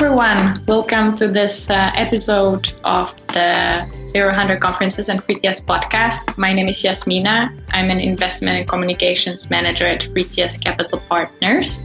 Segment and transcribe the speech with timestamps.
[0.00, 0.64] everyone.
[0.68, 6.38] Welcome to this uh, episode of the Zero Hundred Conferences and 3TS podcast.
[6.38, 7.50] My name is Jasmina.
[7.72, 11.82] I'm an investment and communications manager at 3TS Capital Partners.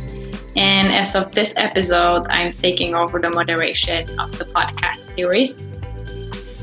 [0.55, 5.59] And as of this episode, I'm taking over the moderation of the podcast series.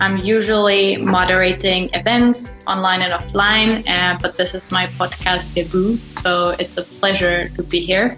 [0.01, 6.51] I'm usually moderating events online and offline, uh, but this is my podcast debut, so
[6.61, 8.17] it's a pleasure to be here.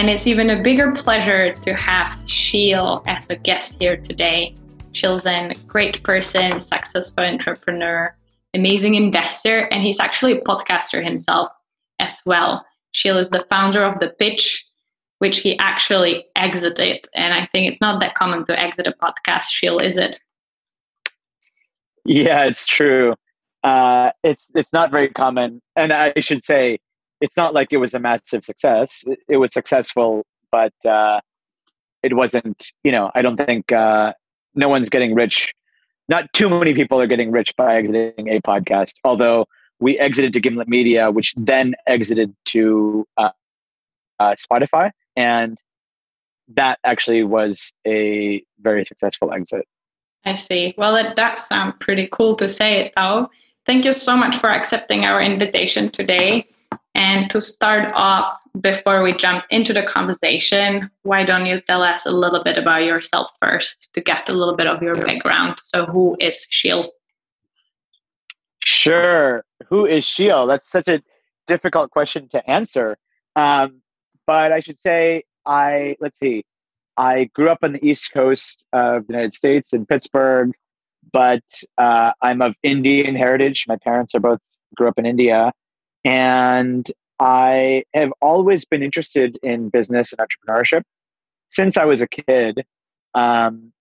[0.00, 4.54] And it's even a bigger pleasure to have Sheel as a guest here today.
[4.92, 8.16] Sheel's a great person, successful entrepreneur,
[8.54, 11.50] amazing investor, and he's actually a podcaster himself
[11.98, 12.64] as well.
[12.92, 14.66] Sheel is the founder of The Pitch,
[15.18, 17.06] which he actually exited.
[17.14, 20.18] And I think it's not that common to exit a podcast, Sheel, is it?
[22.06, 23.16] Yeah, it's true.
[23.62, 26.78] Uh, it's it's not very common, and I should say
[27.20, 29.04] it's not like it was a massive success.
[29.06, 31.20] It, it was successful, but uh,
[32.02, 32.72] it wasn't.
[32.84, 34.12] You know, I don't think uh,
[34.54, 35.52] no one's getting rich.
[36.08, 38.94] Not too many people are getting rich by exiting a podcast.
[39.04, 39.46] Although
[39.78, 43.30] we exited to Gimlet Media, which then exited to uh,
[44.18, 45.58] uh, Spotify, and
[46.54, 49.66] that actually was a very successful exit.
[50.24, 50.74] I see.
[50.76, 53.30] Well, it does sound pretty cool to say it, though.
[53.66, 56.48] Thank you so much for accepting our invitation today.
[56.94, 62.04] And to start off, before we jump into the conversation, why don't you tell us
[62.04, 65.60] a little bit about yourself first to get a little bit of your background?
[65.64, 66.90] So, who is Sheel?
[68.64, 69.44] Sure.
[69.68, 70.46] Who is Sheel?
[70.46, 71.00] That's such a
[71.46, 72.96] difficult question to answer.
[73.36, 73.82] Um,
[74.26, 76.44] but I should say, I let's see.
[76.96, 80.52] I grew up on the East Coast of the United States in Pittsburgh,
[81.12, 81.42] but
[81.78, 83.64] uh, I'm of Indian heritage.
[83.66, 84.40] My parents are both
[84.76, 85.52] grew up in India,
[86.04, 90.82] and I have always been interested in business and entrepreneurship
[91.48, 92.64] since I was a kid.
[93.14, 93.72] Um,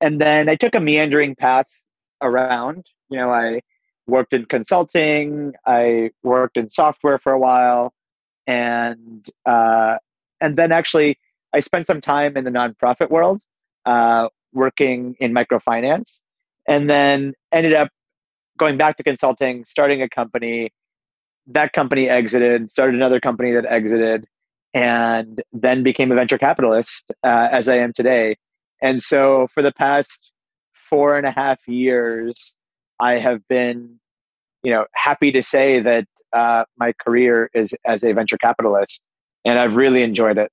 [0.00, 1.66] and then I took a meandering path
[2.22, 2.86] around.
[3.10, 3.62] You know, I
[4.06, 7.92] worked in consulting, I worked in software for a while,
[8.46, 9.96] and uh,
[10.40, 11.18] and then actually
[11.52, 13.42] I spent some time in the nonprofit world,
[13.86, 16.18] uh, working in microfinance,
[16.68, 17.88] and then ended up
[18.58, 20.70] going back to consulting, starting a company,
[21.48, 24.26] that company exited, started another company that exited,
[24.74, 28.36] and then became a venture capitalist uh, as I am today.
[28.82, 30.30] And so for the past
[30.88, 32.54] four and a half years,
[33.00, 33.98] I have been,
[34.62, 39.06] you know, happy to say that uh, my career is as a venture capitalist,
[39.44, 40.50] and I've really enjoyed it.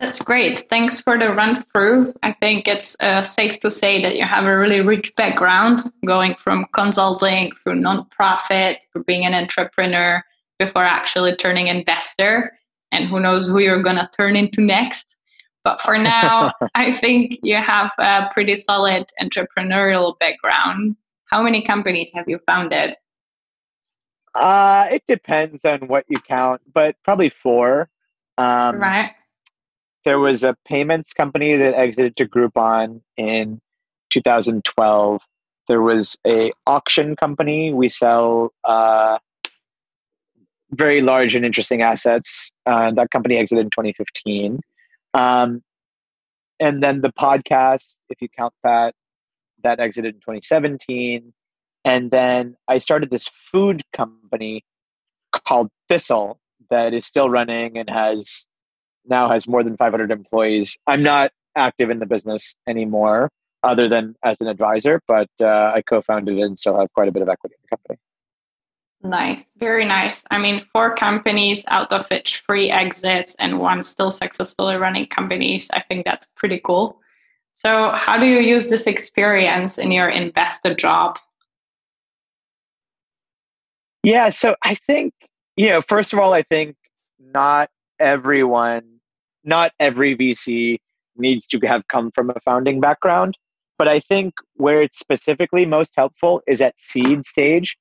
[0.00, 0.68] That's great.
[0.68, 2.12] Thanks for the run through.
[2.22, 6.34] I think it's uh, safe to say that you have a really rich background going
[6.34, 10.22] from consulting through nonprofit, through being an entrepreneur,
[10.58, 12.52] before actually turning investor.
[12.92, 15.16] And who knows who you're going to turn into next.
[15.64, 20.96] But for now, I think you have a pretty solid entrepreneurial background.
[21.24, 22.94] How many companies have you founded?
[24.34, 27.88] Uh, it depends on what you count, but probably four.
[28.36, 29.12] Um, right
[30.06, 33.60] there was a payments company that exited to Groupon in
[34.10, 35.20] 2012.
[35.66, 37.74] There was a auction company.
[37.74, 39.18] We sell uh,
[40.70, 42.52] very large and interesting assets.
[42.66, 44.60] Uh, that company exited in 2015.
[45.12, 45.62] Um,
[46.60, 48.94] and then the podcast, if you count that,
[49.64, 51.34] that exited in 2017.
[51.84, 54.64] And then I started this food company
[55.48, 56.38] called Thistle
[56.70, 58.46] that is still running and has
[59.08, 60.76] now has more than 500 employees.
[60.86, 63.30] I'm not active in the business anymore,
[63.62, 67.12] other than as an advisor, but uh, I co-founded it and still have quite a
[67.12, 67.98] bit of equity in the company.
[69.02, 70.22] Nice, very nice.
[70.30, 75.68] I mean, four companies out of which three exits and one still successfully running companies.
[75.72, 77.00] I think that's pretty cool.
[77.50, 81.18] So, how do you use this experience in your investor job?
[84.02, 85.14] Yeah, so I think,
[85.56, 86.76] you know, first of all, I think
[87.18, 88.95] not everyone
[89.46, 90.78] not every VC
[91.16, 93.36] needs to have come from a founding background.
[93.78, 97.76] But I think where it's specifically most helpful is at seed stage,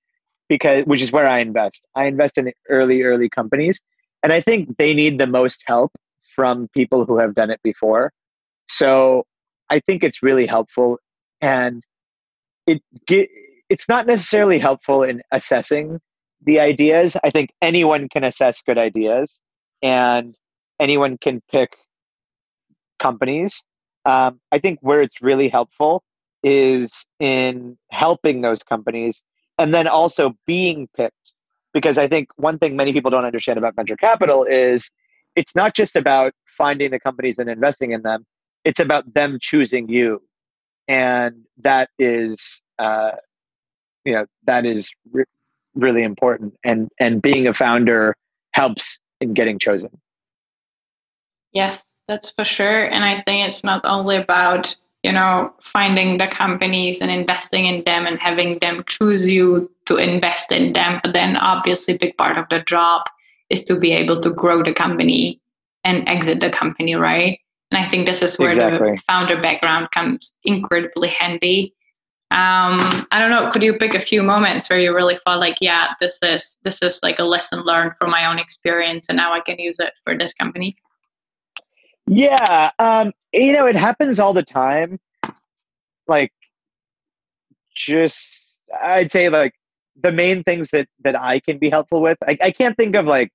[0.49, 1.85] because which is where I invest.
[1.95, 3.81] I invest in early, early companies,
[4.21, 5.93] and I think they need the most help
[6.35, 8.11] from people who have done it before.
[8.67, 9.25] So
[9.69, 10.99] I think it's really helpful,
[11.41, 11.83] and
[12.67, 12.81] it
[13.69, 15.99] it's not necessarily helpful in assessing
[16.43, 17.15] the ideas.
[17.23, 19.39] I think anyone can assess good ideas,
[19.81, 20.37] and
[20.79, 21.75] anyone can pick
[22.99, 23.63] companies.
[24.05, 26.03] Um, I think where it's really helpful
[26.43, 29.23] is in helping those companies
[29.57, 31.33] and then also being picked.
[31.73, 34.91] Because I think one thing many people don't understand about venture capital is
[35.35, 38.25] it's not just about finding the companies and investing in them.
[38.63, 40.21] It's about them choosing you,
[40.87, 43.11] and that is, uh,
[44.05, 45.25] you know, that is re-
[45.75, 46.55] really important.
[46.63, 48.15] And and being a founder
[48.53, 49.91] helps in getting chosen.
[51.55, 52.85] Yes, that's for sure.
[52.85, 54.75] And I think it's not only about
[55.05, 59.97] you know finding the companies and investing in them and having them choose you to
[59.97, 63.03] invest in them but then obviously a big part of the job
[63.51, 65.39] is to be able to grow the company
[65.83, 67.37] and exit the company right
[67.69, 68.93] and i think this is where exactly.
[68.93, 71.71] the founder background comes incredibly handy
[72.31, 72.79] um,
[73.11, 75.89] i don't know could you pick a few moments where you really felt like yeah
[75.99, 79.39] this is this is like a lesson learned from my own experience and now i
[79.39, 80.75] can use it for this company
[82.07, 84.99] yeah, um, you know, it happens all the time.
[86.07, 86.31] Like,
[87.75, 89.53] just I'd say like
[90.01, 92.17] the main things that that I can be helpful with.
[92.27, 93.31] I, I can't think of like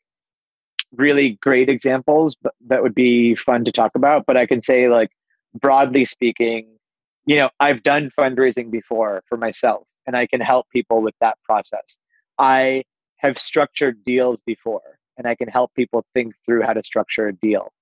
[0.93, 4.25] really great examples, but that would be fun to talk about.
[4.27, 5.11] But I can say like
[5.55, 6.69] broadly speaking,
[7.27, 11.39] you know, I've done fundraising before for myself, and I can help people with that
[11.45, 11.97] process.
[12.39, 12.85] I
[13.17, 17.33] have structured deals before, and I can help people think through how to structure a
[17.33, 17.73] deal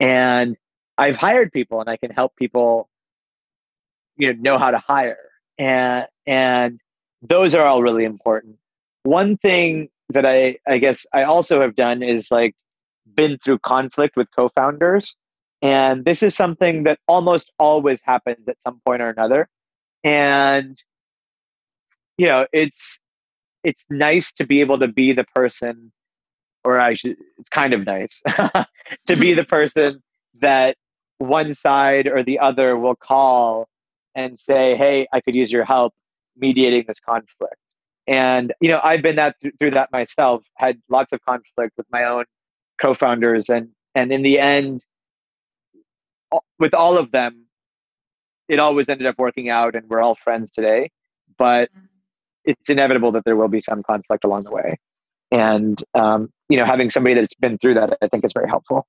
[0.00, 0.56] and
[0.96, 2.88] I've hired people and I can help people
[4.16, 5.18] you know know how to hire.
[5.58, 6.80] And and
[7.22, 8.56] those are all really important.
[9.04, 12.54] One thing that I I guess I also have done is like
[13.14, 15.14] been through conflict with co-founders.
[15.60, 19.48] And this is something that almost always happens at some point or another.
[20.04, 20.80] And
[22.16, 23.00] you know it's
[23.64, 25.92] it's nice to be able to be the person
[26.64, 28.22] or I should, it's kind of nice
[29.06, 30.02] to be the person
[30.40, 30.76] that
[31.18, 33.68] one side or the other will call
[34.14, 35.94] and say, "Hey, I could use your help
[36.36, 37.56] mediating this conflict."
[38.06, 40.42] And you know, I've been that th- through that myself.
[40.56, 42.24] Had lots of conflict with my own
[42.82, 44.84] co-founders, and and in the end,
[46.58, 47.46] with all of them,
[48.48, 50.90] it always ended up working out, and we're all friends today.
[51.36, 51.86] But mm-hmm.
[52.44, 54.78] it's inevitable that there will be some conflict along the way
[55.30, 58.86] and um, you know having somebody that's been through that i think is very helpful.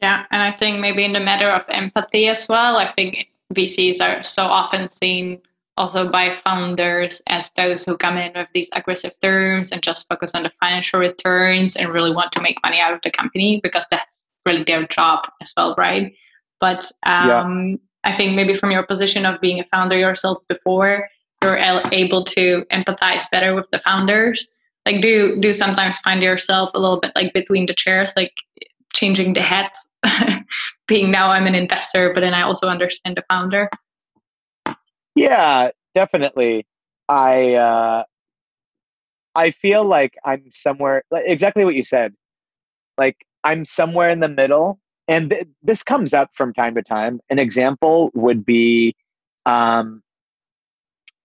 [0.00, 4.00] Yeah and i think maybe in the matter of empathy as well i think vcs
[4.00, 5.40] are so often seen
[5.76, 10.34] also by founders as those who come in with these aggressive terms and just focus
[10.34, 13.86] on the financial returns and really want to make money out of the company because
[13.90, 16.12] that's really their job as well right?
[16.60, 17.76] But um, yeah.
[18.04, 21.08] i think maybe from your position of being a founder yourself before
[21.42, 21.56] you're
[21.92, 24.48] able to empathize better with the founders
[24.88, 28.32] like do do sometimes find yourself a little bit like between the chairs like
[28.94, 29.86] changing the hats
[30.88, 33.68] being now i'm an investor but then i also understand the founder.
[35.14, 36.66] Yeah definitely.
[37.08, 38.04] I uh
[39.34, 42.14] i feel like i'm somewhere exactly what you said.
[42.96, 47.20] Like i'm somewhere in the middle and th- this comes up from time to time.
[47.28, 48.96] An example would be
[49.44, 50.02] um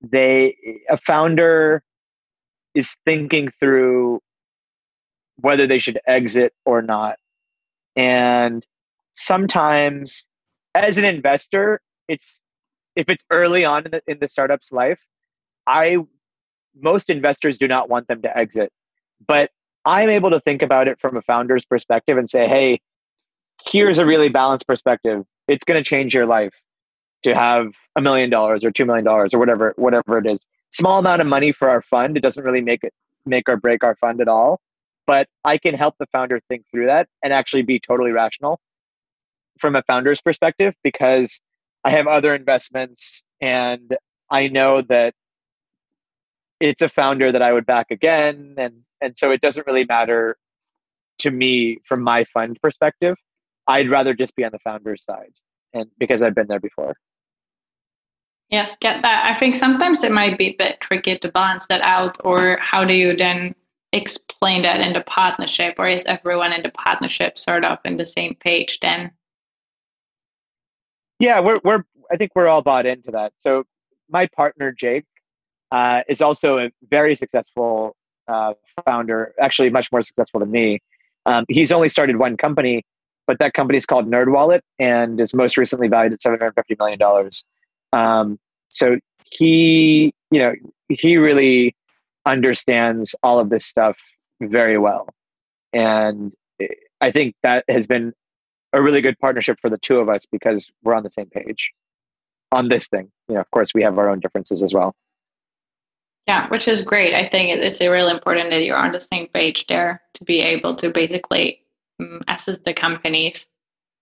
[0.01, 0.57] they
[0.89, 1.81] a founder
[2.73, 4.19] is thinking through
[5.37, 7.17] whether they should exit or not.
[7.95, 8.65] And
[9.13, 10.25] sometimes
[10.75, 12.41] as an investor, it's
[12.95, 14.99] if it's early on in the, in the startup's life,
[15.67, 15.97] I
[16.79, 18.71] most investors do not want them to exit.
[19.25, 19.51] But
[19.85, 22.81] I'm able to think about it from a founder's perspective and say, hey,
[23.65, 25.25] here's a really balanced perspective.
[25.47, 26.53] It's going to change your life
[27.23, 30.99] to have a million dollars or two million dollars or whatever whatever it is small
[30.99, 32.17] amount of money for our fund.
[32.17, 32.93] It doesn't really make it
[33.25, 34.59] make or break our fund at all.
[35.05, 38.59] But I can help the founder think through that and actually be totally rational
[39.59, 41.41] from a founder's perspective because
[41.83, 43.95] I have other investments and
[44.29, 45.13] I know that
[46.59, 50.37] it's a founder that I would back again and and so it doesn't really matter
[51.19, 53.17] to me from my fund perspective.
[53.67, 55.33] I'd rather just be on the founder's side
[55.73, 56.95] and because I've been there before.
[58.53, 59.25] Yes, get that.
[59.25, 62.85] I think sometimes it might be a bit tricky to balance that out, or how
[62.85, 63.55] do you then
[63.93, 68.05] explain that in the partnership, or is everyone in the partnership sort of in the
[68.05, 69.09] same page then?
[71.17, 73.33] Yeah, we're we're I think we're all bought into that.
[73.37, 73.63] So
[74.07, 75.05] my partner Jake
[75.71, 77.95] uh, is also a very successful
[78.27, 78.53] uh,
[78.85, 80.79] founder, actually much more successful than me.
[81.25, 82.85] Um, he's only started one company,
[83.25, 86.75] but that company is called NerdWallet and is most recently valued at seven hundred fifty
[86.77, 87.43] million dollars.
[87.93, 88.39] Um,
[88.73, 90.53] so he, you know,
[90.89, 91.75] he really
[92.25, 93.97] understands all of this stuff
[94.41, 95.07] very well.
[95.71, 96.33] And
[97.01, 98.13] I think that has been
[98.73, 101.71] a really good partnership for the two of us because we're on the same page
[102.51, 103.11] on this thing.
[103.27, 104.95] You know, of course, we have our own differences as well.
[106.27, 107.13] Yeah, which is great.
[107.13, 110.73] I think it's really important that you're on the same page there to be able
[110.75, 111.59] to basically
[111.99, 113.45] um, assess the companies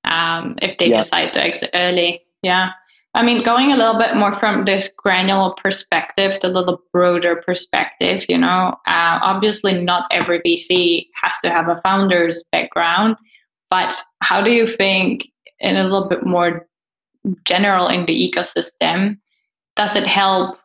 [0.04, 0.98] um, if they yeah.
[0.98, 2.22] decide to exit early.
[2.44, 2.72] Yeah.
[3.14, 7.44] I mean, going a little bit more from this granular perspective to a little broader
[7.46, 13.18] perspective, you know, uh, obviously not every VC has to have a founder's background,
[13.70, 15.28] but how do you think,
[15.60, 16.68] in a little bit more
[17.44, 19.18] general in the ecosystem,
[19.76, 20.58] does it help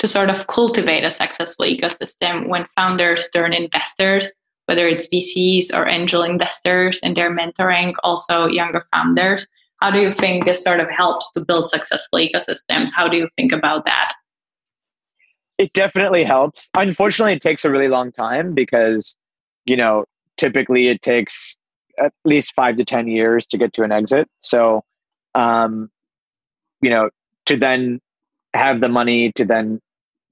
[0.00, 4.34] to sort of cultivate a successful ecosystem when founders turn investors,
[4.66, 9.46] whether it's VCs or angel investors, and they're mentoring also younger founders?
[9.84, 12.88] How do you think this sort of helps to build successful ecosystems?
[12.96, 14.14] How do you think about that?
[15.58, 16.70] It definitely helps.
[16.72, 19.14] Unfortunately, it takes a really long time because,
[19.66, 20.06] you know,
[20.38, 21.58] typically it takes
[22.02, 24.26] at least five to 10 years to get to an exit.
[24.38, 24.84] So,
[25.34, 25.90] um,
[26.80, 27.10] you know,
[27.44, 28.00] to then
[28.54, 29.82] have the money to then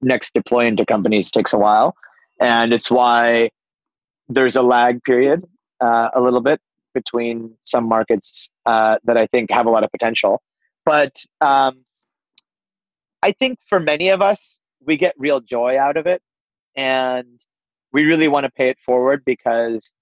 [0.00, 1.94] next deploy into companies takes a while.
[2.40, 3.50] And it's why
[4.30, 5.44] there's a lag period
[5.78, 6.58] uh, a little bit
[6.92, 10.42] between some markets uh, that I think have a lot of potential.
[10.84, 11.84] But um,
[13.22, 16.22] I think for many of us, we get real joy out of it.
[16.76, 17.40] And
[17.92, 19.92] we really want to pay it forward because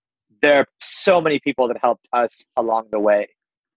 [0.41, 3.29] there are so many people that helped us along the way.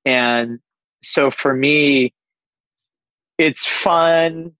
[0.05, 0.59] And
[1.01, 2.13] so for me,
[3.37, 4.53] it's fun,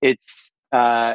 [0.00, 1.14] it's uh,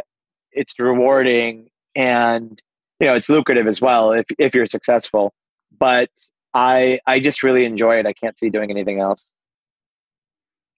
[0.52, 2.62] it's rewarding, and
[3.00, 5.34] you know it's lucrative as well if if you're successful.
[5.78, 6.10] But
[6.54, 8.06] I I just really enjoy it.
[8.06, 9.32] I can't see doing anything else.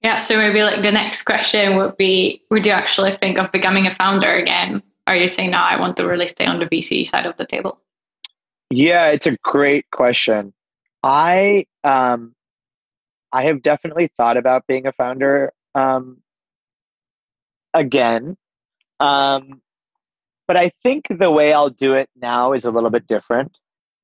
[0.01, 3.85] Yeah, so maybe like the next question would be would you actually think of becoming
[3.85, 4.81] a founder again?
[5.07, 7.45] Are you saying no, I want to really stay on the VC side of the
[7.45, 7.79] table?
[8.69, 10.53] Yeah, it's a great question.
[11.03, 12.35] I um
[13.31, 16.17] I have definitely thought about being a founder um
[17.73, 18.37] again.
[18.99, 19.61] Um
[20.47, 23.57] but I think the way I'll do it now is a little bit different.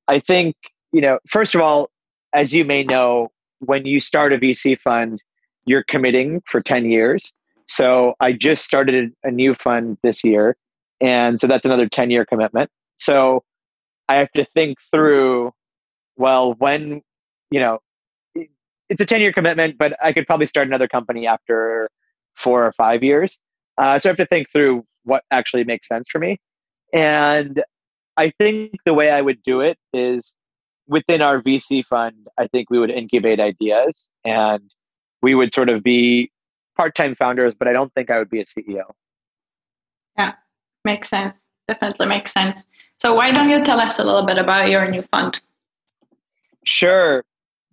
[0.06, 0.56] I think
[0.92, 1.90] you know, first of all,
[2.32, 3.30] as you may know,
[3.60, 5.22] when you start a VC fund,
[5.64, 7.32] you're committing for 10 years.
[7.66, 10.56] So I just started a new fund this year.
[11.00, 12.70] And so that's another 10 year commitment.
[12.96, 13.44] So
[14.08, 15.52] I have to think through,
[16.16, 17.02] well, when,
[17.50, 17.78] you know,
[18.88, 21.90] it's a 10 year commitment, but I could probably start another company after
[22.34, 23.38] four or five years.
[23.76, 26.38] Uh, so I have to think through what actually makes sense for me.
[26.92, 27.62] And
[28.16, 30.34] I think the way I would do it is
[30.88, 34.70] within our VC fund, I think we would incubate ideas and
[35.22, 36.30] we would sort of be
[36.76, 38.84] part time founders, but I don't think I would be a CEO.
[40.16, 40.32] Yeah,
[40.84, 41.44] makes sense.
[41.68, 42.66] Definitely makes sense.
[42.96, 45.40] So, why don't you tell us a little bit about your new fund?
[46.64, 47.24] Sure.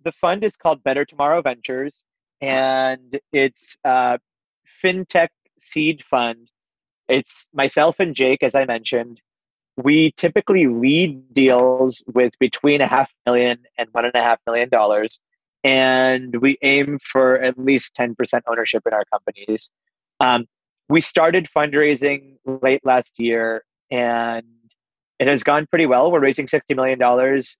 [0.04, 2.04] The fund is called Better Tomorrow Ventures,
[2.40, 4.20] and it's a
[4.82, 6.50] fintech seed fund.
[7.08, 9.20] It's myself and Jake, as I mentioned,
[9.76, 14.68] we typically lead deals with between a half million and one and a half million
[14.68, 15.20] dollars.
[15.64, 18.14] And we aim for at least 10%
[18.46, 19.70] ownership in our companies.
[20.20, 20.46] Um,
[20.88, 24.44] we started fundraising late last year and
[25.18, 26.10] it has gone pretty well.
[26.12, 27.02] We're raising $60 million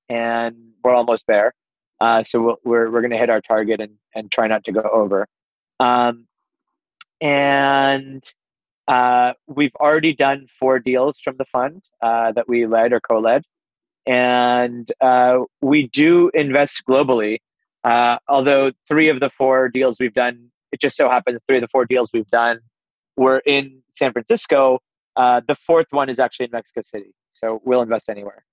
[0.09, 1.53] and we're almost there.
[2.01, 4.65] Uh, so we we are we're going to hit our target and, and try not
[4.65, 5.27] to go over.
[5.81, 6.27] Um,
[7.21, 8.23] and
[8.89, 13.43] uh, we've already done four deals from the fund uh, that we led or co-led,
[14.07, 17.39] and uh, we do invest globally.
[17.85, 21.63] Uh, although three of the four deals we've done, it just so happens three of
[21.63, 22.61] the four deals we've done
[23.17, 24.81] were in San Francisco.
[25.15, 28.45] Uh, the fourth one is actually in Mexico City, so we'll invest anywhere.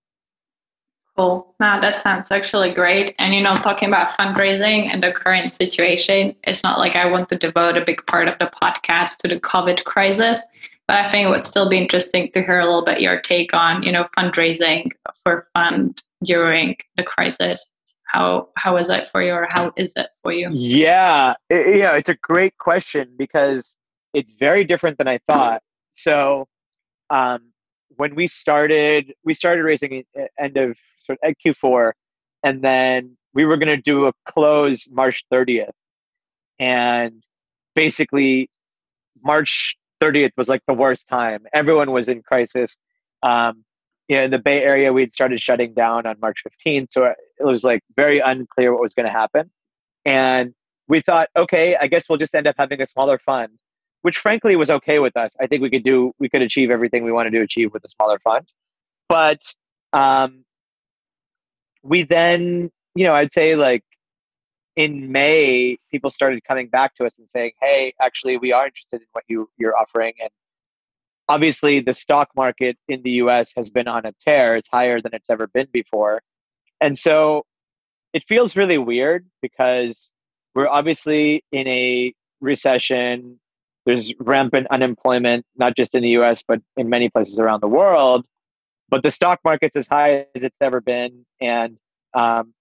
[1.15, 1.55] Cool.
[1.59, 3.15] Now that sounds actually great.
[3.19, 7.29] And you know, talking about fundraising and the current situation, it's not like I want
[7.29, 10.43] to devote a big part of the podcast to the COVID crisis,
[10.87, 13.53] but I think it would still be interesting to hear a little bit your take
[13.53, 14.89] on, you know, fundraising
[15.23, 17.67] for fund during the crisis.
[18.05, 20.49] How how is it for you, or how is it for you?
[20.51, 23.75] Yeah, it, yeah, it's a great question because
[24.13, 25.61] it's very different than I thought.
[25.89, 26.47] So,
[27.09, 27.51] um,
[27.97, 30.03] when we started, we started raising
[30.39, 31.93] end of sort of at Q4,
[32.43, 35.71] and then we were going to do a close March 30th,
[36.59, 37.23] and
[37.75, 38.49] basically
[39.23, 41.45] March 30th was like the worst time.
[41.53, 42.77] Everyone was in crisis.
[43.21, 43.63] Um,
[44.09, 47.15] you know, in the Bay Area, we'd started shutting down on March 15th, so it
[47.43, 49.49] was like very unclear what was going to happen.
[50.05, 50.53] And
[50.87, 53.53] we thought, okay, I guess we'll just end up having a smaller fund,
[54.01, 55.35] which frankly was okay with us.
[55.39, 57.89] I think we could do, we could achieve everything we wanted to achieve with a
[57.89, 58.47] smaller fund.
[59.07, 59.41] But
[59.93, 60.42] um,
[61.83, 63.83] we then, you know, I'd say like
[64.75, 69.01] in May, people started coming back to us and saying, "Hey, actually, we are interested
[69.01, 70.29] in what you you're offering." And
[71.29, 73.53] obviously, the stock market in the U.S.
[73.55, 76.21] has been on a tear; it's higher than it's ever been before.
[76.81, 77.45] And so,
[78.13, 80.09] it feels really weird because
[80.55, 83.39] we're obviously in a recession.
[83.85, 88.25] There's rampant unemployment, not just in the US, but in many places around the world.
[88.93, 91.25] But the stock market's as high as it's ever been.
[91.41, 91.79] And,
[92.13, 92.53] um,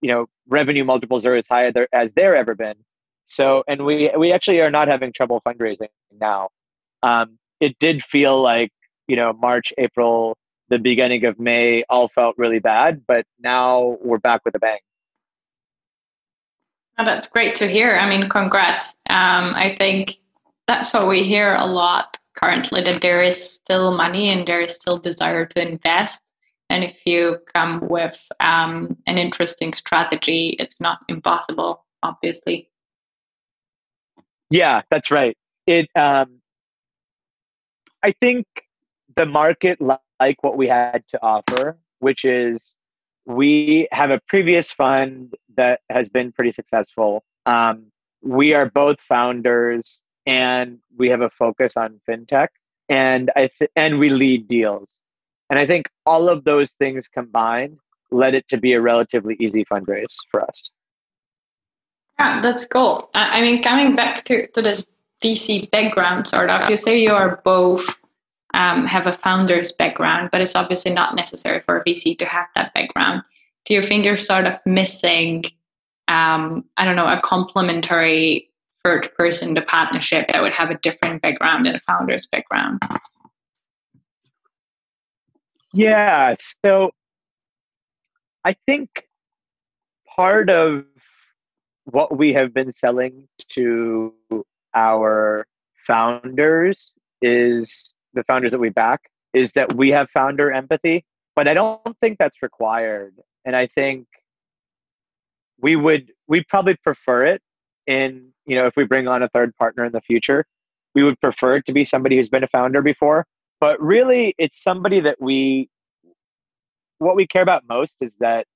[0.00, 2.74] you know, revenue multiples are as high as they're ever been.
[3.22, 5.90] So, and we, we actually are not having trouble fundraising
[6.20, 6.48] now.
[7.04, 8.72] Um, it did feel like,
[9.06, 10.36] you know, March, April,
[10.70, 14.80] the beginning of May all felt really bad, but now we're back with a bang.
[16.98, 17.94] Oh, that's great to hear.
[17.94, 18.96] I mean, congrats.
[19.08, 20.16] Um, I think
[20.66, 24.74] that's what we hear a lot currently that there is still money and there is
[24.74, 26.22] still desire to invest.
[26.70, 32.70] And if you come with um, an interesting strategy, it's not impossible, obviously.
[34.50, 35.36] Yeah, that's right.
[35.66, 35.88] It.
[35.94, 36.40] Um,
[38.02, 38.46] I think
[39.16, 42.74] the market like what we had to offer, which is
[43.26, 47.24] we have a previous fund that has been pretty successful.
[47.44, 47.86] Um,
[48.22, 52.48] we are both founders and we have a focus on fintech
[52.90, 55.00] and I th- and we lead deals.
[55.48, 57.78] And I think all of those things combined
[58.10, 60.70] led it to be a relatively easy fundraise for us.
[62.20, 63.10] Yeah, that's cool.
[63.14, 64.86] I mean, coming back to, to this
[65.22, 67.96] VC background, sort of, you say you are both
[68.54, 72.46] um, have a founder's background, but it's obviously not necessary for a VC to have
[72.54, 73.22] that background.
[73.64, 75.44] Do you think you're sort of missing,
[76.08, 78.47] um, I don't know, a complementary
[79.16, 82.82] person to partnership that would have a different background than a founder's background?
[85.72, 86.90] Yeah, so
[88.44, 89.04] I think
[90.16, 90.84] part of
[91.84, 94.14] what we have been selling to
[94.74, 95.46] our
[95.86, 96.92] founders
[97.22, 99.00] is the founders that we back
[99.32, 101.04] is that we have founder empathy,
[101.36, 103.14] but I don't think that's required.
[103.44, 104.06] And I think
[105.60, 107.42] we would we probably prefer it
[107.86, 110.44] in you know if we bring on a third partner in the future,
[110.94, 113.26] we would prefer it to be somebody who's been a founder before.
[113.60, 115.68] But really, it's somebody that we
[116.98, 118.46] what we care about most is that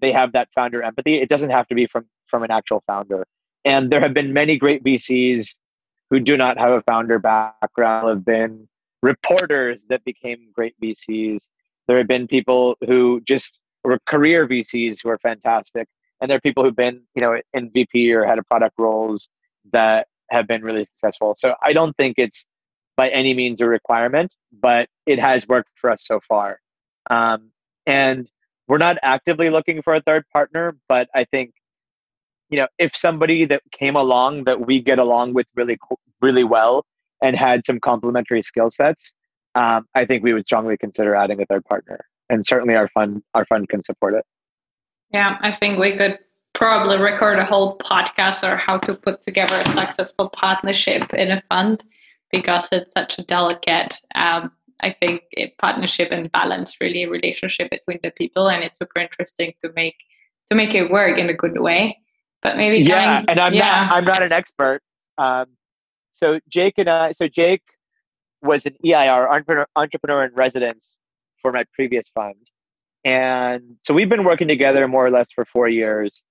[0.00, 1.20] they have that founder empathy.
[1.20, 3.26] It doesn't have to be from from an actual founder.
[3.64, 5.54] And there have been many great VCs
[6.10, 8.68] who do not have a founder background have been
[9.02, 11.40] reporters that became great VCs.
[11.86, 15.88] There have been people who just were career VCs who are fantastic.
[16.20, 19.28] And there are people who've been, you know, in VP or had a product roles
[19.72, 21.34] that have been really successful.
[21.38, 22.44] So I don't think it's
[22.96, 26.60] by any means a requirement, but it has worked for us so far.
[27.10, 27.50] Um,
[27.86, 28.30] and
[28.68, 31.52] we're not actively looking for a third partner, but I think,
[32.48, 35.78] you know, if somebody that came along that we get along with really,
[36.20, 36.84] really well
[37.22, 39.14] and had some complementary skill sets,
[39.54, 42.00] um, I think we would strongly consider adding a third partner.
[42.28, 44.24] And certainly our fund our fund can support it.
[45.10, 46.18] Yeah, I think we could
[46.54, 51.42] probably record a whole podcast or how to put together a successful partnership in a
[51.48, 51.82] fund
[52.30, 57.70] because it's such a delicate um, I think a partnership and balance really a relationship
[57.70, 59.94] between the people and it's super interesting to make
[60.50, 61.98] to make it work in a good way.
[62.42, 63.62] But maybe yeah, and I'm yeah.
[63.62, 64.82] not I'm not an expert.
[65.16, 65.46] Um,
[66.10, 67.62] so Jake and I, so Jake
[68.42, 70.98] was an EIR entrepreneur, entrepreneur in residence
[71.40, 72.48] for my previous fund,
[73.04, 76.24] and so we've been working together more or less for four years,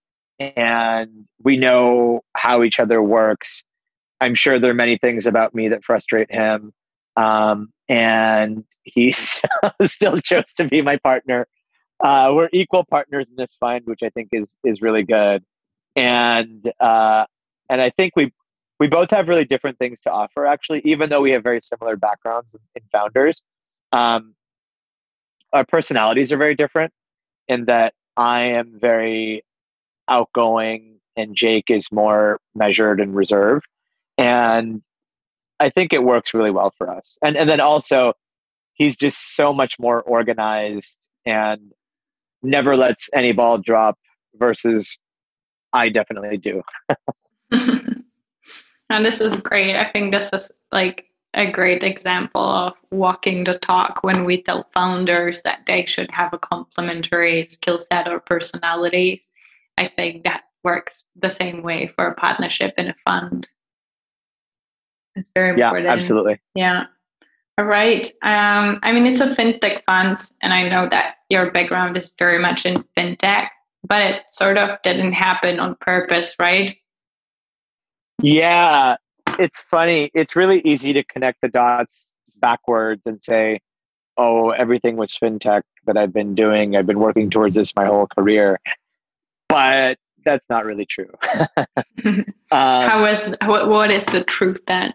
[0.55, 3.63] and we know how each other works.
[4.19, 6.73] I'm sure there are many things about me that frustrate him,
[7.17, 9.11] um, and he
[9.81, 11.47] still chose to be my partner.
[11.99, 15.43] Uh, we're equal partners in this fund, which I think is is really good,
[15.95, 17.25] and uh,
[17.69, 18.31] and I think we
[18.81, 21.95] we both have really different things to offer actually even though we have very similar
[21.95, 23.43] backgrounds in, in founders
[23.91, 24.33] um,
[25.53, 26.91] our personalities are very different
[27.47, 29.43] in that i am very
[30.07, 33.65] outgoing and jake is more measured and reserved
[34.17, 34.81] and
[35.59, 38.13] i think it works really well for us and and then also
[38.73, 41.71] he's just so much more organized and
[42.43, 43.97] never lets any ball drop
[44.35, 44.97] versus
[45.73, 46.61] i definitely do
[48.91, 49.77] And this is great.
[49.77, 54.67] I think this is like a great example of walking the talk when we tell
[54.73, 59.29] founders that they should have a complementary skill set or personalities.
[59.77, 63.49] I think that works the same way for a partnership in a fund.
[65.15, 65.85] It's very important.
[65.85, 66.39] Yeah, absolutely.
[66.55, 66.85] Yeah.
[67.57, 68.07] All right.
[68.21, 72.39] Um, I mean, it's a fintech fund, and I know that your background is very
[72.39, 73.49] much in fintech,
[73.87, 76.75] but it sort of didn't happen on purpose, right?
[78.21, 78.95] Yeah,
[79.39, 80.11] it's funny.
[80.13, 81.99] It's really easy to connect the dots
[82.37, 83.59] backwards and say,
[84.17, 86.75] oh, everything was fintech that I've been doing.
[86.75, 88.59] I've been working towards this my whole career.
[89.51, 91.09] But that's not really true.
[92.05, 94.93] um, How is what, what is the truth then?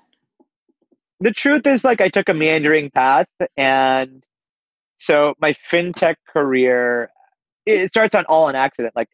[1.20, 4.24] The truth is like I took a meandering path and
[4.96, 7.10] so my fintech career
[7.66, 8.94] it starts on all an accident.
[8.94, 9.08] Like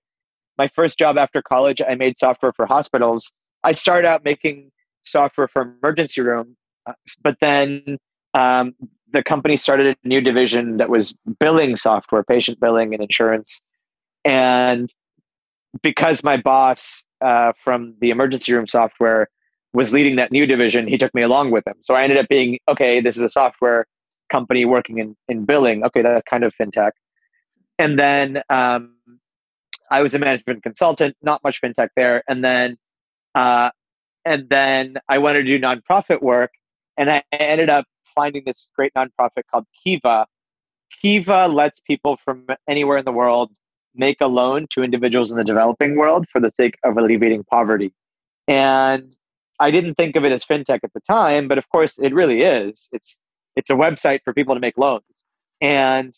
[0.59, 3.33] my first job after college, I made software for hospitals.
[3.64, 4.70] I started out making
[5.02, 7.98] software for emergency room, uh, but then
[8.35, 8.74] um,
[9.12, 13.61] the company started a new division that was billing software, patient billing and insurance.
[14.24, 14.92] And
[15.82, 19.28] because my boss uh, from the emergency room software
[19.72, 21.76] was leading that new division, he took me along with him.
[21.80, 23.00] So I ended up being okay.
[23.00, 23.87] This is a software
[24.30, 25.85] company working in in billing.
[25.85, 26.92] Okay, that's kind of fintech.
[27.78, 28.96] And then um,
[29.90, 32.22] I was a management consultant, not much fintech there.
[32.28, 32.76] And then
[33.35, 33.70] uh,
[34.24, 36.52] and then I wanted to do nonprofit work,
[36.96, 40.26] and I ended up finding this great nonprofit called Kiva.
[41.00, 43.50] Kiva lets people from anywhere in the world
[43.94, 47.92] make a loan to individuals in the developing world for the sake of alleviating poverty.
[48.48, 49.14] And
[49.61, 52.42] I didn't think of it as fintech at the time, but of course it really
[52.42, 52.88] is.
[52.92, 53.18] It's
[53.55, 55.05] it's a website for people to make loans.
[55.61, 56.16] And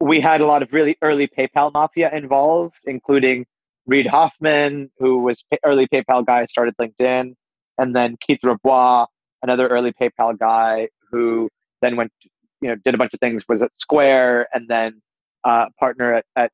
[0.00, 3.46] we had a lot of really early PayPal mafia involved, including
[3.86, 7.34] Reid Hoffman, who was early PayPal guy, started LinkedIn,
[7.78, 9.06] and then Keith Rabois,
[9.42, 11.48] another early PayPal guy who
[11.82, 12.12] then went,
[12.60, 15.00] you know, did a bunch of things, was at Square, and then
[15.44, 16.52] uh, partner at, at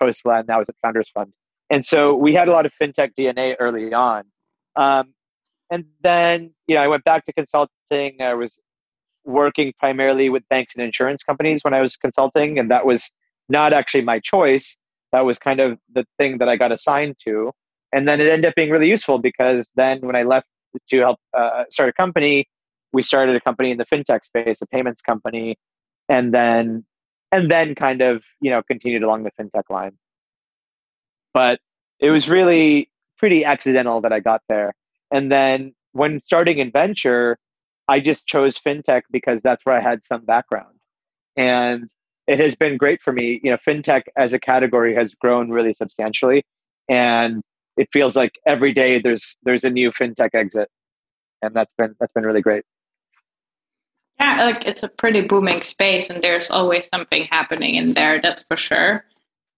[0.00, 1.32] And now is at Founders Fund.
[1.70, 4.24] And so we had a lot of fintech DNA early on.
[4.76, 5.14] Um,
[5.70, 8.20] and then, you know, I went back to consulting.
[8.20, 8.58] I was
[9.24, 13.10] working primarily with banks and insurance companies when I was consulting, and that was
[13.48, 14.76] not actually my choice.
[15.12, 17.52] That was kind of the thing that I got assigned to.
[17.92, 20.46] And then it ended up being really useful because then when I left
[20.90, 22.46] to help uh, start a company,
[22.92, 25.56] we started a company in the fintech space, a payments company,
[26.08, 26.84] and then
[27.32, 29.92] and then kind of you know continued along the fintech line.
[31.34, 31.60] But
[32.00, 34.74] it was really pretty accidental that i got there.
[35.10, 37.38] And then when starting in venture
[37.88, 40.76] i just chose fintech because that's where i had some background.
[41.36, 41.90] And
[42.26, 43.40] it has been great for me.
[43.42, 46.44] You know fintech as a category has grown really substantially
[46.88, 47.42] and
[47.76, 50.68] it feels like every day there's there's a new fintech exit.
[51.42, 52.64] And that's been that's been really great
[54.20, 58.20] yeah, like it's a pretty booming space, and there's always something happening in there.
[58.20, 59.04] That's for sure.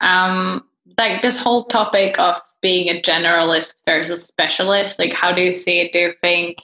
[0.01, 0.65] Um,
[0.99, 4.99] like this whole topic of being a generalist versus specialist.
[4.99, 5.93] Like, how do you see it?
[5.93, 6.59] Do you think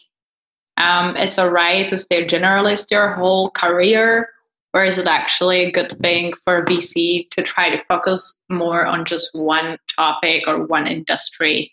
[0.77, 4.29] um, it's a right to stay a generalist your whole career,
[4.73, 9.05] or is it actually a good thing for VC to try to focus more on
[9.05, 11.73] just one topic or one industry?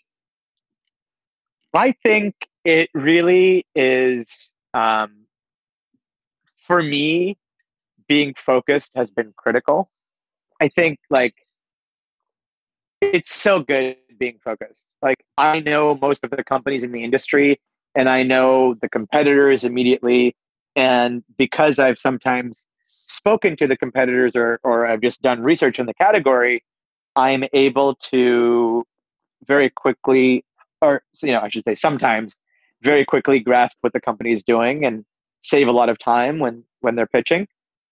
[1.74, 4.52] I think it really is.
[4.74, 5.21] Um,
[6.72, 7.36] for me,
[8.08, 9.90] being focused has been critical.
[10.58, 11.34] I think like
[13.02, 14.86] it's so good being focused.
[15.02, 17.60] Like I know most of the companies in the industry
[17.94, 20.34] and I know the competitors immediately.
[20.74, 22.64] And because I've sometimes
[23.04, 26.64] spoken to the competitors or, or I've just done research in the category,
[27.16, 28.86] I'm able to
[29.46, 30.42] very quickly,
[30.80, 32.34] or you know, I should say sometimes,
[32.80, 35.04] very quickly grasp what the company is doing and
[35.42, 37.46] save a lot of time when when they're pitching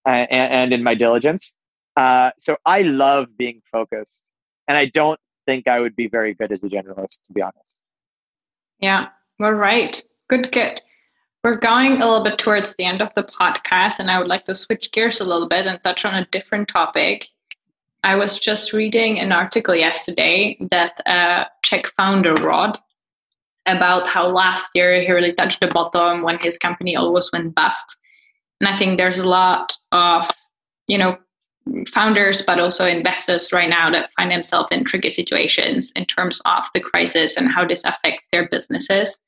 [0.05, 1.53] uh, and, and, in my diligence.
[1.95, 4.23] Uh, so I love being focused,
[4.67, 7.81] and I don't think I would be very good as a generalist, to be honest.
[8.79, 9.09] Yeah,
[9.39, 10.01] we're right.
[10.29, 10.81] Good, good.
[11.43, 14.45] We're going a little bit towards the end of the podcast, and I would like
[14.45, 17.27] to switch gears a little bit and touch on a different topic.
[18.03, 22.77] I was just reading an article yesterday that uh, Czech founder Rod
[23.65, 27.97] about how last year he really touched the bottom when his company almost went bust.
[28.59, 30.29] And I think there's a lot of,
[30.87, 31.17] you know,
[31.87, 36.65] founders, but also investors right now that find themselves in tricky situations in terms of
[36.73, 39.19] the crisis and how this affects their businesses.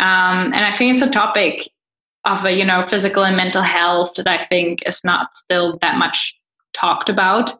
[0.00, 1.68] Um, and I think it's a topic
[2.24, 5.98] of a, you know physical and mental health that I think is not still that
[5.98, 6.38] much
[6.72, 7.52] talked about.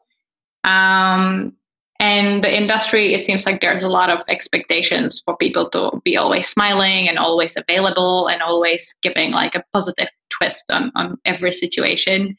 [0.64, 1.54] Um,
[2.00, 6.16] and the industry, it seems like there's a lot of expectations for people to be
[6.16, 11.50] always smiling and always available and always giving like a positive twist on, on every
[11.50, 12.36] situation,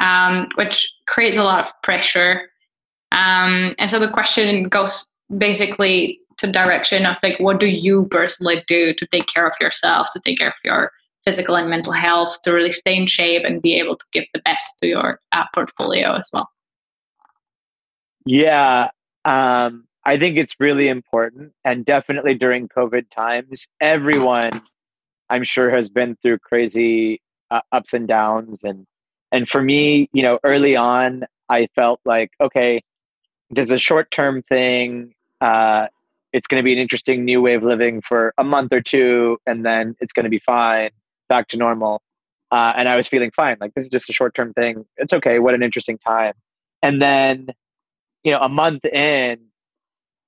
[0.00, 2.50] um, which creates a lot of pressure.
[3.12, 5.06] Um, and so the question goes
[5.38, 10.08] basically to direction of like, what do you personally do to take care of yourself,
[10.14, 10.90] to take care of your
[11.24, 14.42] physical and mental health, to really stay in shape and be able to give the
[14.44, 16.50] best to your uh, portfolio as well?
[18.26, 18.90] Yeah,
[19.26, 21.52] um, I think it's really important.
[21.64, 24.62] And definitely during COVID times, everyone,
[25.28, 28.62] I'm sure, has been through crazy uh, ups and downs.
[28.62, 28.86] And,
[29.32, 32.82] and for me, you know, early on, I felt like, okay,
[33.52, 35.12] does a short term thing.
[35.40, 35.88] Uh,
[36.32, 39.38] it's going to be an interesting new way of living for a month or two,
[39.46, 40.90] and then it's going to be fine,
[41.28, 42.02] back to normal.
[42.52, 43.56] Uh, and I was feeling fine.
[43.60, 44.84] Like this is just a short term thing.
[44.96, 45.40] It's okay.
[45.40, 46.34] What an interesting time.
[46.82, 47.48] And then,
[48.26, 49.38] you know, a month in,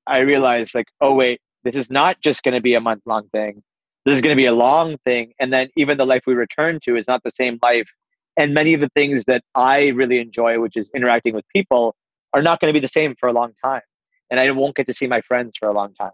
[0.07, 3.29] I realized like, oh wait, this is not just going to be a month long
[3.31, 3.61] thing.
[4.05, 5.33] This is going to be a long thing.
[5.41, 7.91] And then even the life we return to is not the same life.
[8.37, 11.97] And many of the things that I really enjoy, which is interacting with people,
[12.33, 13.83] are not going to be the same for a long time.
[14.31, 16.13] And I won't get to see my friends for a long time.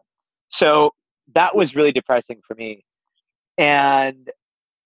[0.49, 0.93] So
[1.35, 2.83] that was really depressing for me.
[3.59, 4.31] And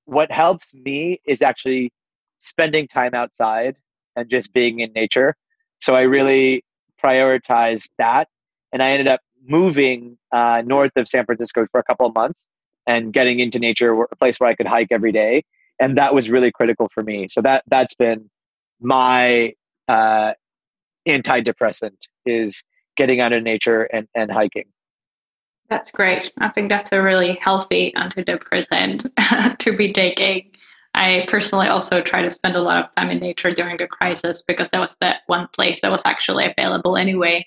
[0.07, 1.93] what helps me is actually
[2.41, 3.77] spending time outside
[4.17, 5.37] and just being in nature.
[5.81, 6.65] So I really
[7.03, 8.29] prioritized that.
[8.73, 12.47] And I ended up moving uh, north of San Francisco for a couple of months
[12.87, 15.45] and getting into nature, a place where I could hike every day.
[15.81, 17.29] And that was really critical for me.
[17.29, 18.29] So that that's been
[18.81, 19.55] my
[19.87, 20.33] uh,
[21.07, 22.65] antidepressant is
[22.97, 24.65] getting out of nature and, and hiking.
[25.71, 26.33] That's great.
[26.39, 30.51] I think that's a really healthy antidepressant to be taking.
[30.95, 34.43] I personally also try to spend a lot of time in nature during the crisis
[34.43, 37.47] because that was that one place that was actually available anyway.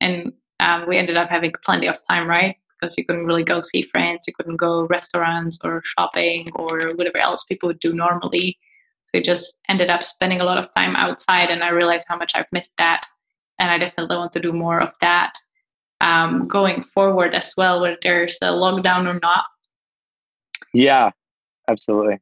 [0.00, 2.56] And um, we ended up having plenty of time, right?
[2.80, 7.18] Because you couldn't really go see friends, you couldn't go restaurants or shopping or whatever
[7.18, 8.58] else people would do normally.
[9.04, 12.16] So we just ended up spending a lot of time outside, and I realized how
[12.16, 13.06] much I've missed that.
[13.58, 15.32] And I definitely want to do more of that
[16.00, 19.46] um, going forward as well, whether there's a lockdown or not.
[20.72, 21.10] Yeah,
[21.68, 22.18] absolutely.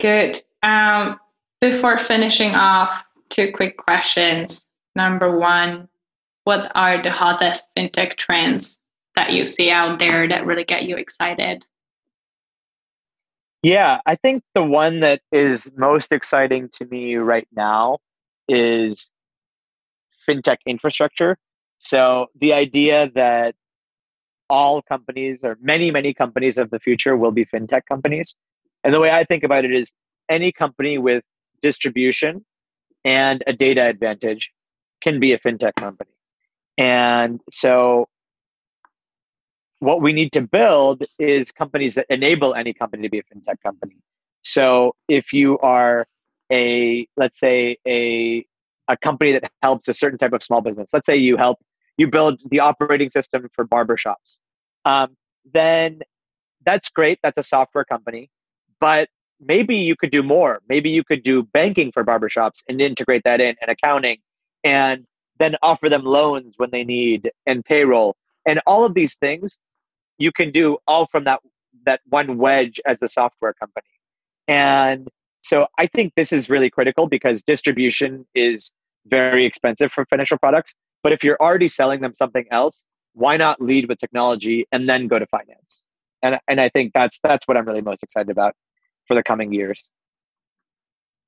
[0.00, 0.40] Good.
[0.62, 1.18] Um,
[1.60, 4.62] before finishing off, two quick questions.
[4.94, 5.88] Number one,
[6.44, 8.78] what are the hottest fintech trends
[9.14, 11.64] that you see out there that really get you excited?
[13.62, 17.98] Yeah, I think the one that is most exciting to me right now
[18.48, 19.10] is
[20.28, 21.36] fintech infrastructure.
[21.78, 23.54] So the idea that
[24.48, 28.36] all companies or many, many companies of the future will be fintech companies.
[28.86, 29.92] And the way I think about it is
[30.28, 31.24] any company with
[31.60, 32.44] distribution
[33.04, 34.52] and a data advantage
[35.00, 36.12] can be a fintech company.
[36.78, 38.06] And so
[39.80, 43.60] what we need to build is companies that enable any company to be a fintech
[43.60, 43.96] company.
[44.42, 46.06] So if you are
[46.52, 48.46] a, let's say, a
[48.86, 50.90] a company that helps a certain type of small business.
[50.92, 51.58] Let's say you help
[51.96, 54.38] you build the operating system for barbershops.
[54.84, 55.16] Um,
[55.52, 56.02] then
[56.64, 57.18] that's great.
[57.20, 58.30] That's a software company,
[58.80, 59.08] but
[59.40, 60.60] maybe you could do more.
[60.68, 64.18] Maybe you could do banking for barbershops and integrate that in and accounting
[64.64, 65.04] and
[65.38, 69.58] then offer them loans when they need and payroll and all of these things
[70.18, 71.40] you can do all from that
[71.84, 73.86] that one wedge as the software company.
[74.48, 75.08] And
[75.40, 78.72] so I think this is really critical because distribution is
[79.06, 80.74] very expensive for financial products.
[81.04, 85.06] But if you're already selling them something else, why not lead with technology and then
[85.06, 85.82] go to finance?
[86.22, 88.54] And and I think that's that's what I'm really most excited about
[89.06, 89.88] for the coming years.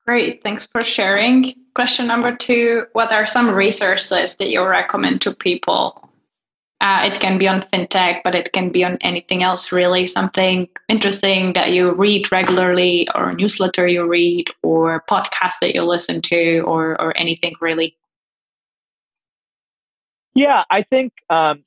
[0.07, 1.55] Great, thanks for sharing.
[1.75, 6.09] Question number two What are some resources that you recommend to people
[6.81, 10.07] uh, it can be on fintech, but it can be on anything else, really.
[10.07, 15.83] Something interesting that you read regularly, or a newsletter you read, or podcast that you
[15.83, 17.97] listen to, or, or anything really.
[20.35, 21.63] Yeah, I think, um,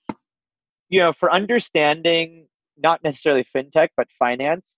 [0.88, 2.47] you know, for understanding
[2.78, 4.78] not necessarily fintech, but finance,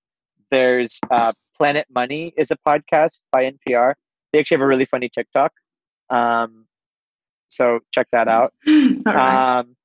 [0.53, 3.95] there's uh, Planet Money is a podcast by NPR.
[4.31, 5.51] They actually have a really funny TikTok.
[6.11, 6.67] Um,
[7.49, 8.53] so check that out.
[8.67, 9.75] um,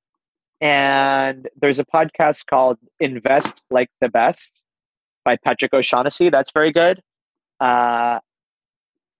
[0.60, 4.60] and there's a podcast called Invest Like the Best
[5.24, 6.28] by Patrick O'Shaughnessy.
[6.28, 7.00] That's very good.
[7.60, 8.18] Uh,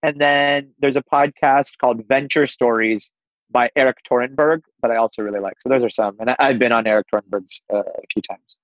[0.02, 3.11] and then there's a podcast called Venture Stories
[3.50, 5.61] by Erik Torenberg that I also really like.
[5.61, 6.16] So those are some.
[6.20, 8.58] And I, have been on Erik Torenberg's uh, a few times.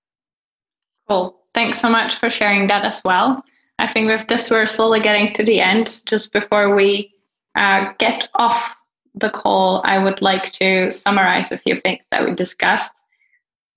[1.09, 1.37] Cool.
[1.55, 3.45] Thanks so much for sharing that as well.
[3.79, 6.01] I think with this, we're slowly getting to the end.
[6.07, 7.13] Just before we
[7.55, 8.77] uh, get off
[9.15, 12.93] the call, I would like to summarize a few things that we discussed.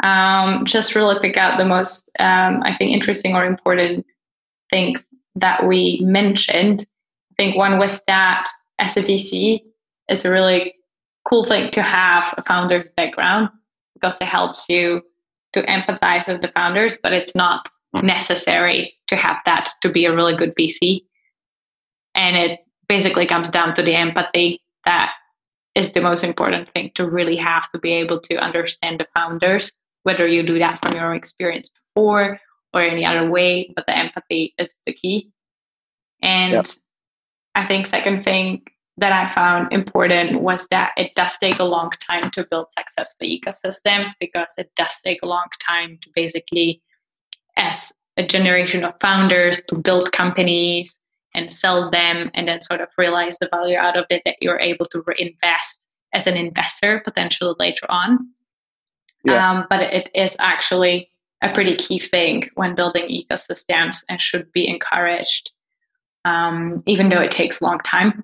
[0.03, 4.05] Um, just really pick out the most, um, I think, interesting or important
[4.71, 6.85] things that we mentioned.
[7.31, 8.47] I think one was that
[8.79, 9.61] as a VC,
[10.07, 10.75] it's a really
[11.25, 13.49] cool thing to have a founder's background
[13.93, 15.01] because it helps you
[15.53, 18.03] to empathize with the founders, but it's not mm.
[18.03, 21.01] necessary to have that to be a really good VC.
[22.15, 25.11] And it basically comes down to the empathy that
[25.75, 29.71] is the most important thing to really have to be able to understand the founders,
[30.03, 32.39] whether you do that from your own experience before
[32.73, 35.31] or any other way, but the empathy is the key.
[36.21, 36.65] And yep.
[37.53, 38.63] I think second thing
[38.97, 43.27] that I found important was that it does take a long time to build successful
[43.27, 46.81] ecosystems because it does take a long time to basically,
[47.55, 50.99] as a generation of founders, to build companies
[51.35, 54.59] and sell them and then sort of realize the value out of it that you're
[54.59, 58.27] able to reinvest as an investor potentially later on.
[59.23, 59.51] Yeah.
[59.51, 61.11] Um, but it is actually
[61.43, 65.51] a pretty key thing when building ecosystems and should be encouraged,
[66.25, 68.23] um, even though it takes a long time.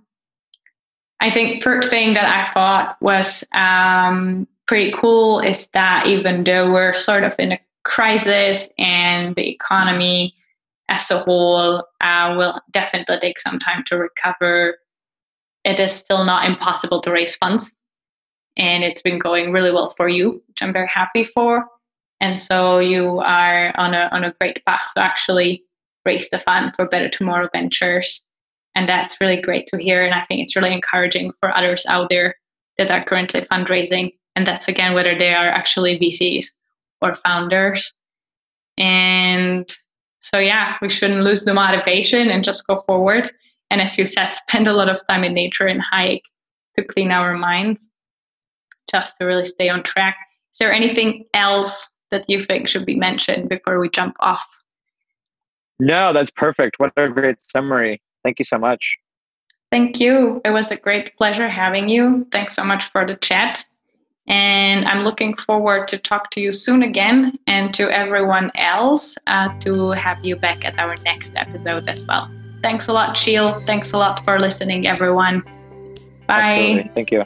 [1.24, 6.74] I think first thing that I thought was um, pretty cool is that even though
[6.74, 10.36] we're sort of in a crisis and the economy
[10.90, 14.76] as a whole uh, will definitely take some time to recover,
[15.64, 17.74] it is still not impossible to raise funds.
[18.58, 21.64] And it's been going really well for you, which I'm very happy for.
[22.20, 25.64] And so you are on a, on a great path to actually
[26.06, 28.28] raise the fund for Better Tomorrow Ventures
[28.76, 30.04] and that's really great to hear.
[30.04, 32.36] And I think it's really encouraging for others out there
[32.78, 34.14] that are currently fundraising.
[34.36, 36.46] And that's again whether they are actually VCs
[37.02, 37.94] or founders.
[38.78, 39.70] And
[40.22, 43.30] so, yeah, we shouldn't lose the motivation and just go forward.
[43.70, 46.24] And as you said, spend a lot of time in nature and hike
[46.78, 47.90] to clean our minds,
[48.90, 50.16] just to really stay on track.
[50.54, 54.46] Is there anything else that you think should be mentioned before we jump off?
[55.80, 56.80] No, that's perfect.
[56.80, 58.02] What a great summary.
[58.24, 58.98] Thank you so much.
[59.72, 60.42] Thank you.
[60.46, 62.28] It was a great pleasure having you.
[62.32, 63.66] Thanks so much for the chat.
[64.28, 69.50] And I'm looking forward to talk to you soon again and to everyone else uh,
[69.60, 72.32] to have you back at our next episode as well.
[72.62, 73.62] Thanks a lot, Sheel.
[73.66, 75.42] Thanks a lot for listening, everyone.
[76.28, 76.42] Bye.
[76.42, 76.92] Absolutely.
[76.96, 77.26] Thank you.